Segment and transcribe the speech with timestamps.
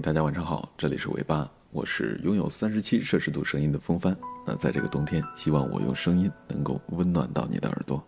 [0.00, 4.16] 大家晚上好，这里是尾巴，我是拥有三十七摄氏度声音的风帆。
[4.46, 8.00] 那在这个冬天，希望我用声音能够温暖到你的耳朵。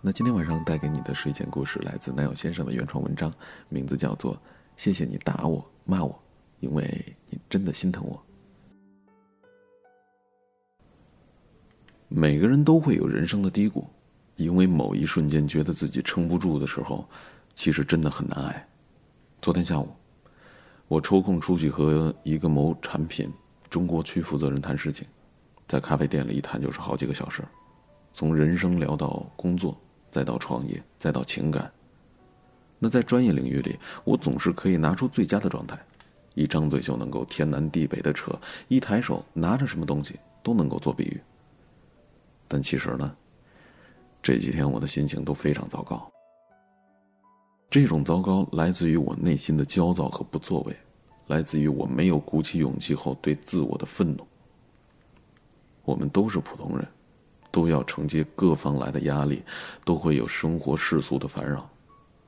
[0.00, 3.30] 那今天晚上带给你的睡前故事来自南友先生的原创文章，
[3.68, 4.34] 名字叫做
[4.76, 6.18] 《谢谢你打我骂我，
[6.60, 8.16] 因为你真的心疼我》。
[12.08, 13.86] 每个人都会有人生的低谷，
[14.36, 17.06] 因为某一瞬间觉得自己撑不住的时候，
[17.54, 18.68] 其实真的很难挨。
[19.42, 19.88] 昨天下午，
[20.88, 23.32] 我抽空出去和一个某产品
[23.68, 25.06] 中国区负责人谈事情，
[25.66, 27.42] 在咖啡店里一谈就是好几个小时，
[28.12, 29.76] 从人生聊到工作。
[30.10, 31.72] 再到创业，再到情感。
[32.78, 35.82] 那在专业领域里，我总是可以拿出最佳的状态，
[36.34, 38.38] 一张嘴就能够天南地北的扯，
[38.68, 41.18] 一抬手拿着什么东西都能够做比喻。
[42.46, 43.16] 但其实呢，
[44.22, 46.12] 这几天我的心情都非常糟糕。
[47.72, 50.76] 这种糟糕来自于我内心的焦躁和不作为，
[51.28, 54.26] 来自于我没有鼓起勇气后对自我的愤怒。
[55.82, 56.86] 我们都是普通人。
[57.50, 59.42] 都要承接各方来的压力，
[59.84, 61.68] 都会有生活世俗的烦扰。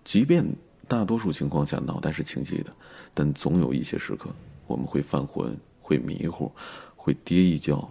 [0.04, 0.44] 即便
[0.86, 2.70] 大多数情况下脑袋是清晰的，
[3.14, 4.28] 但总有一些时刻
[4.66, 6.52] 我们会犯浑、会迷糊、
[6.94, 7.90] 会跌一跤，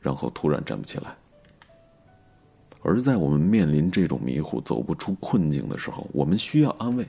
[0.00, 1.14] 然后突然站不起来。
[2.82, 7.06] 而在我们面临这种迷糊、走不出困境的时候，我们需要安慰，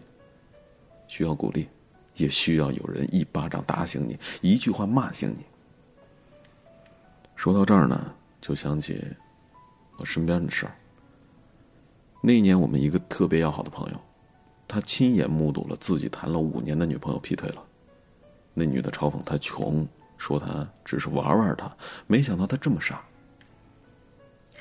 [1.07, 1.67] 需要鼓励，
[2.15, 5.43] 也需要有人一巴掌打醒你，一句话骂醒你。
[7.35, 9.03] 说到这儿呢，就想起。
[9.97, 10.75] 我身边的事儿。
[12.19, 14.01] 那一年，我们一个特别要好的朋友，
[14.67, 17.63] 他亲眼目睹了自己谈了五年的女朋友劈腿了。
[18.55, 19.87] 那女的嘲讽他穷，
[20.17, 21.71] 说他只是玩玩他，
[22.07, 23.03] 没想到他这么傻。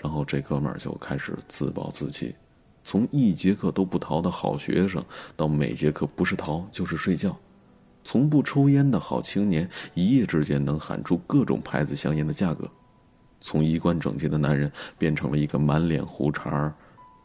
[0.02, 2.34] 然后这哥们儿就开始自暴自弃，
[2.82, 5.02] 从一节课都不逃的好学生，
[5.36, 7.30] 到每节课不是逃就是睡觉；
[8.02, 12.68] 从不抽烟的好青年，一夜之间能喊出各种牌子香烟的价格。
[13.40, 16.74] 从衣冠整洁的男人变成了一个满脸胡茬、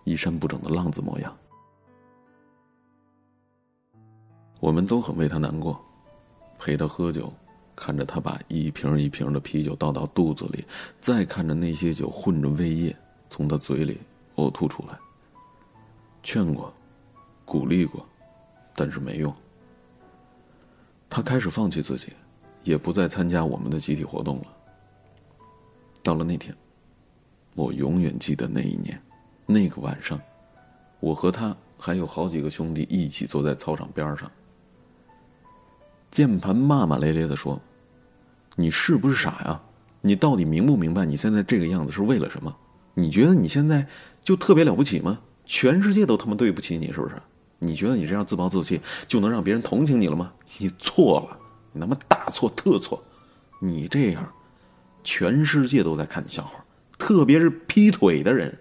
[0.03, 1.35] 衣衫不整的浪子模样。
[4.59, 5.84] 我们都很为他难过，
[6.59, 7.34] 陪他喝酒，
[7.77, 10.65] 看着他把一瓶一瓶的啤酒倒到肚子里，
[10.99, 12.93] 再看着那些酒混着胃液
[13.29, 13.99] 从他嘴里
[14.35, 14.97] 呕吐出来。
[16.23, 16.73] 劝过，
[17.45, 18.03] 鼓励过，
[18.75, 19.33] 但是没用。
[21.07, 22.11] 他开始放弃自己，
[22.63, 24.47] 也不再参加我们的集体活动了。
[26.01, 26.53] 到了那天，
[27.53, 28.99] 我永远记得那一年，
[29.45, 30.19] 那个晚上，
[30.99, 34.29] 我和他还有好几个兄弟一起坐在操场边上。
[36.17, 37.61] 键盘骂骂咧咧的说
[38.57, 39.61] ：“你是不是傻呀？
[40.01, 42.57] 你到底明不明白你现在这个样子是为了什么？
[42.95, 43.85] 你觉得你现在
[44.23, 45.19] 就特别了不起吗？
[45.45, 47.22] 全世界都他妈对不起你，是不是？
[47.59, 50.33] 你觉得你这样自暴自弃就能让别人同情你了吗？
[50.57, 51.38] 你错了，
[51.72, 53.00] 你他妈大错特错！
[53.61, 54.27] 你这样。”
[55.03, 56.66] 全世界都在看你笑话，
[56.97, 58.57] 特别是劈腿的人。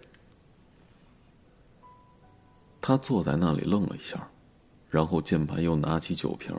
[2.83, 4.29] 他坐在那里愣了一下，
[4.91, 6.55] 然后键盘又拿起酒瓶，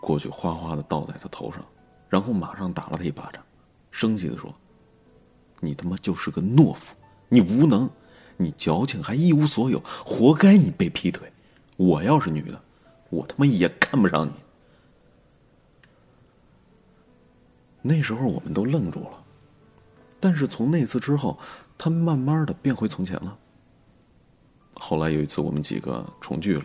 [0.00, 1.64] 过去哗哗的倒在他头上，
[2.08, 3.42] 然后马上打了他一巴掌，
[3.90, 4.54] 生气的说
[5.60, 6.96] ：“你他妈就是个懦夫，
[7.28, 7.88] 你无能，
[8.36, 11.30] 你矫情还一无所有，活该你被劈腿。
[11.76, 12.60] 我要是女的，
[13.10, 14.32] 我他妈也看不上你。”
[17.82, 19.24] 那时候我们都愣住了，
[20.18, 21.38] 但是从那次之后，
[21.78, 23.38] 他慢慢的变回从前了。
[24.74, 26.64] 后来有一次我们几个重聚了，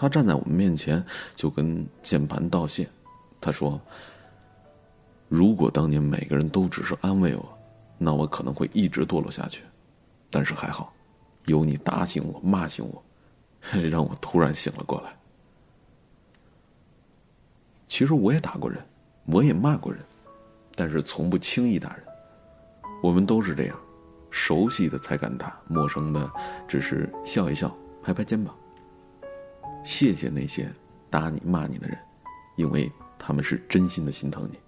[0.00, 1.04] 他站在我们面前
[1.36, 2.88] 就跟键盘道谢，
[3.38, 3.78] 他说
[5.28, 7.46] ：“如果当年每个人都只是安慰我，
[7.98, 9.62] 那我可能会一直堕落下去。
[10.30, 10.90] 但是还好，
[11.44, 13.04] 有你打醒我、骂醒我，
[13.90, 15.14] 让我突然醒了过来。
[17.86, 18.82] 其实我也打过人，
[19.26, 20.00] 我也骂过人。”
[20.74, 22.02] 但是从不轻易打人，
[23.02, 23.78] 我们都是这样，
[24.30, 26.30] 熟悉的才敢打，陌生的
[26.66, 27.70] 只是笑一笑，
[28.02, 28.56] 拍拍肩膀。
[29.82, 30.70] 谢谢那些
[31.08, 31.98] 打你骂你的人，
[32.56, 34.58] 因为他们是真心的心疼你。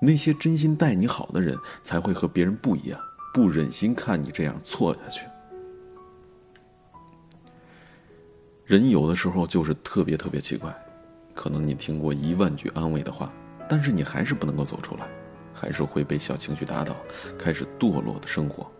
[0.00, 3.00] 那些真心待你好的人，才会和别人不一样，
[3.32, 5.26] 不忍心看你这样错下去。
[8.64, 10.74] 人有的时候就是特别特别奇怪，
[11.34, 13.32] 可能你听过一万句安慰的话。
[13.66, 15.08] 但是你还是不能够走出来，
[15.54, 16.94] 还是会被小情绪打倒，
[17.38, 18.70] 开始堕落的生活。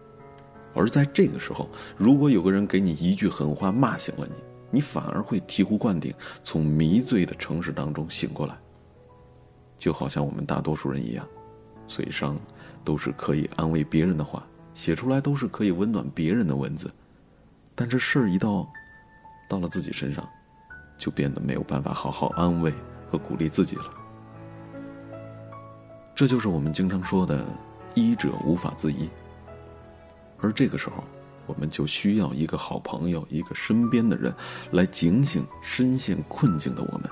[0.75, 4.35] 而在这个时候，如果有个人给你一句狠话骂醒了你，
[4.75, 6.13] 你反而会醍醐灌顶，
[6.43, 8.57] 从迷醉的城市当中醒过来。
[9.79, 11.25] 就好像我们大多数人一样，
[11.87, 12.37] 嘴上
[12.85, 14.45] 都是可以安慰别人的话，
[14.75, 16.91] 写出来都是可以温暖别人的文字，
[17.75, 18.69] 但这事儿一到，
[19.49, 20.29] 到了自己身上，
[20.99, 22.75] 就变得没有办法好好安慰。
[23.07, 23.85] 和鼓励自己了。
[26.17, 27.45] 这就是我们经常说的
[27.95, 29.09] “医者无法自医”，
[30.41, 31.05] 而这个时候，
[31.47, 34.35] 我们就需要一个好朋友，一个身边的人，
[34.73, 37.11] 来警醒深陷困境的我们。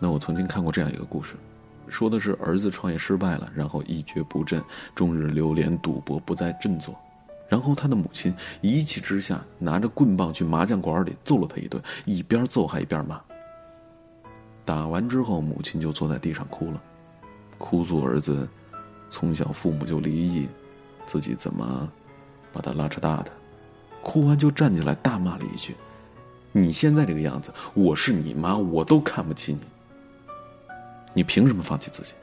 [0.00, 1.34] 那我曾经看过这样一个故事，
[1.88, 4.62] 说的是儿子创业失败了，然后一蹶不振，
[4.94, 6.94] 终日流连赌博，不再振作。
[7.48, 13.20] 然后他的母亲一气之下，拿着棍棒去麻将馆里揍了他一顿，一边揍还一边骂。
[14.64, 16.82] 打完之后，母亲就坐在地上哭了。
[17.56, 18.46] 哭诉儿子，
[19.08, 20.46] 从小父母就离异，
[21.06, 21.90] 自己怎么
[22.52, 23.30] 把他拉扯大的？
[24.02, 25.76] 哭完就站起来大骂了一句
[26.52, 29.60] ：“你现在这个样子，我是你妈，我都看不起你。
[31.12, 32.14] 你凭什么放弃自己？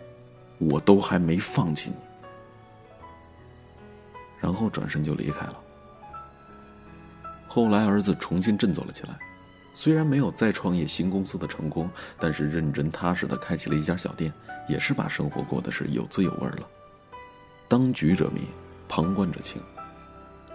[0.57, 1.95] 我都还没放弃你。”
[4.39, 5.59] 然后转身就离开了。
[7.47, 9.17] 后来儿子重新振作了起来。
[9.77, 14.31] 虽然没有再创业新公司的成功，但是认真踏实的开起了一家小店，
[14.69, 16.61] 也是把生活过得是有滋有味了。
[17.67, 18.47] 当局者迷，
[18.87, 19.61] 旁观者清，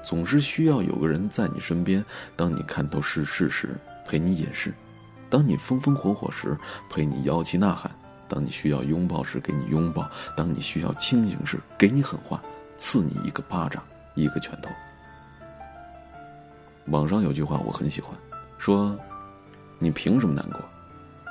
[0.03, 2.05] 总是需要有个人在你身边，
[2.37, 3.77] 当你看透世事时
[4.07, 4.73] 陪你掩饰，
[5.29, 6.57] 当你风风火火时
[6.89, 7.91] 陪你摇旗呐喊，
[8.29, 12.43] 当你需要拥抱时给你拥抱，当你需要清醒时给你狠话，
[12.79, 13.83] 赐你一个巴掌，
[14.15, 14.71] 一个拳头。
[16.87, 18.17] 网上有句话我很喜欢，
[18.59, 18.99] 说。
[19.83, 20.61] 你凭什么难过？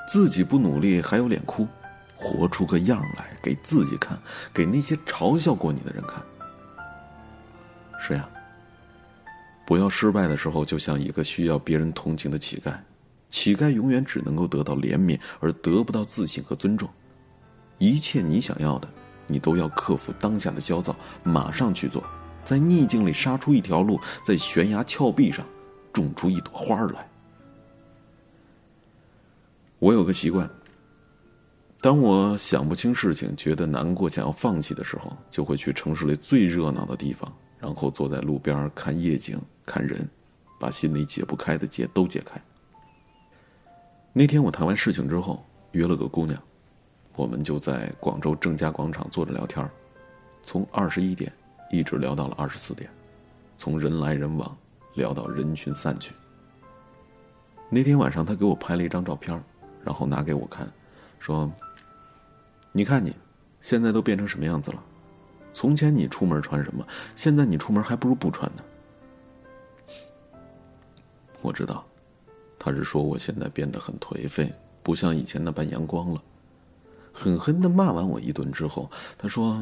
[0.08, 1.68] 自己不努力还有脸哭？
[2.16, 4.18] 活出个样来给自己看，
[4.52, 6.20] 给那些嘲笑过你的人看。
[8.00, 8.28] 是呀，
[9.70, 12.74] 不要失败的时候就像一个需要别人同情的乞丐，
[13.30, 16.90] 乞丐永远只能够得到怜悯，而得不到自信和尊重。
[17.78, 18.90] 一切你想要的，
[19.28, 22.04] 你都要克服当下的焦躁，马上去做，
[22.44, 25.46] 在逆境里杀出一条路，在悬崖峭壁上
[25.94, 27.08] 种出一朵花来。
[29.78, 30.50] 我有个习惯，
[31.80, 40.08] 当我想不清事情、觉得难过、想要放弃的时候，就会去城市里最热闹的地方，然后坐在路边看夜景、看人，
[40.60, 42.42] 把心里解不开的结都解开。
[44.14, 46.42] 那天我谈完事情之后，约了个姑娘，
[47.16, 49.70] 我们就在广州正佳广场坐着聊天
[50.42, 51.32] 从二十一点
[51.70, 52.90] 一直聊到了二十四点，
[53.58, 54.58] 从人来人往
[54.96, 56.14] 聊到人群散去。
[57.70, 59.40] 那天晚上，她给我拍了一张照片
[59.84, 60.68] 然后拿给我看，
[61.20, 61.52] 说
[62.74, 63.16] ：“你看你，
[63.62, 64.84] 现在都变成什么样子了？
[65.60, 66.88] 从前你出门穿什么？
[67.18, 68.64] 现在你出门还不如不穿呢。”
[71.44, 71.86] 我知道，
[72.58, 74.50] 他是说我现在变得很颓废，
[74.82, 76.24] 不像以前那般阳光了。
[77.12, 79.62] 狠狠的骂完我一顿之后，他说：“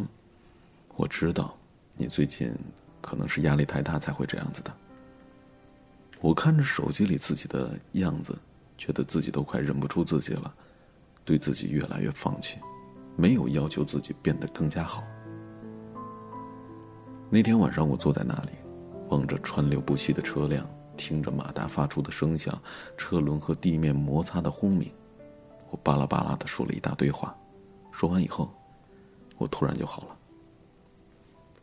[0.96, 1.58] 我知道，
[1.96, 2.54] 你最近
[3.02, 4.72] 可能是压力太大才会这样子的。”
[6.22, 8.38] 我看着手机里自己的样子。
[8.78, 10.54] 觉得自己都快忍不住自己了，
[11.26, 12.60] 对自己越来越放弃，
[13.16, 15.04] 没有要求自己变得更加好。
[17.30, 18.50] 那天晚上，我坐在那里，
[19.10, 20.66] 望着川流不息的车辆，
[20.96, 22.58] 听着马达发出的声响，
[22.98, 24.92] 车轮和地面摩擦的轰鸣，
[25.70, 27.36] 我巴拉巴拉的说了一大堆话。
[27.92, 28.50] 说完以后，
[29.38, 30.18] 我突然就好了。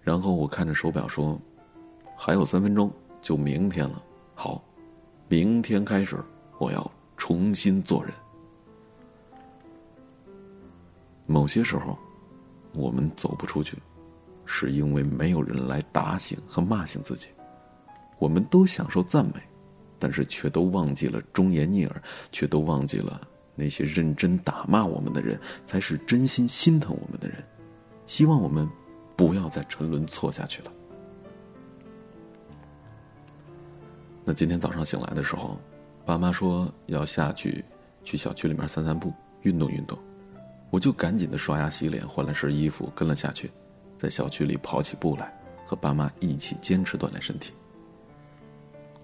[0.03, 1.41] 然后我看着手表说
[2.17, 2.91] ：“还有三分钟
[3.23, 4.03] 就明天了。”
[4.35, 4.63] 好，
[5.29, 6.19] 明天开始
[6.59, 6.91] 我要。
[7.17, 8.13] 重新做人。
[11.27, 11.97] 某些时候，
[12.75, 13.79] 我们走不出去，
[14.45, 17.29] 是因为没有人来打醒和骂醒自己。
[18.19, 19.35] 我们都享受赞美，
[19.99, 23.21] 但是却都忘记了忠言逆耳，却都忘记了
[23.55, 27.43] 那些认真打骂我们的人才是真心心疼我们的人。
[28.07, 28.69] 希望我们
[29.17, 30.73] 不要再沉沦错下去了。
[34.25, 35.59] 那今天早上醒来的时候。
[36.07, 37.65] 爸妈说要下去，
[38.03, 39.11] 去小区里面散散步，
[39.41, 39.99] 运动运动，
[40.69, 43.51] 我就赶紧的刷牙洗脸，换了身衣服，跟了下去，
[43.99, 45.33] 在小区里跑起步来，
[45.65, 47.53] 和爸妈一起坚持锻炼身体。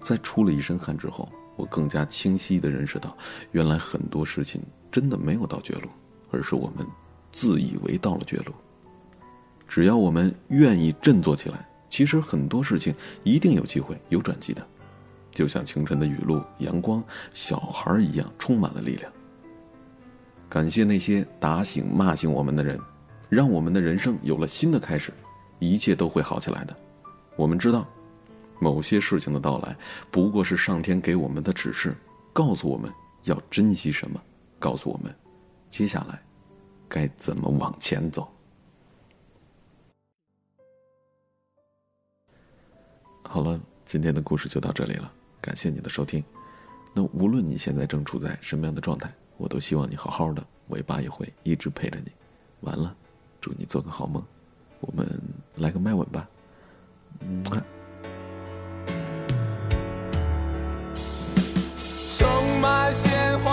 [0.03, 3.15] 在出了一身汗之后，我更加清晰的认识到，
[3.51, 5.89] 原来很多事情真的没有到绝路，
[6.31, 6.85] 而是我们
[7.31, 8.53] 自以为到了绝路。
[9.67, 12.93] 只要我们愿意振作起来，其实很多事情
[13.23, 14.67] 一定有机会有转机的。
[15.29, 19.09] 就像清晨的雨露、阳光、小孩一样，充满了力量。
[20.49, 22.77] 感谢那些打醒、骂醒我们的人，
[23.31, 25.13] 让我们的人生有了新的开始
[25.57, 26.75] 一切都会好起来的。
[27.37, 27.87] 我们知道
[28.59, 29.73] 某些事情的到来
[30.11, 31.95] 不过是上天给我们的指示
[32.33, 32.91] 告诉我们
[33.23, 34.21] 要珍惜什么
[34.59, 35.15] 告诉我们
[35.69, 36.21] 接下来
[36.89, 38.29] 该怎么往前走。
[43.23, 45.09] 好了今天的故事就到这里了
[45.39, 46.21] 感谢你的收听。
[46.93, 52.11] 那无论你现在正处在什么样的状态我都希望你好好的尾巴也会一直陪着你。
[52.59, 52.93] 完了。
[53.41, 54.23] 祝你做个好梦，
[54.79, 55.05] 我们
[55.55, 56.29] 来个麦吻吧，
[57.19, 57.43] 嗯。
[62.93, 63.50] 鲜花。